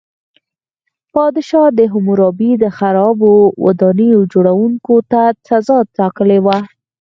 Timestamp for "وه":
6.45-6.57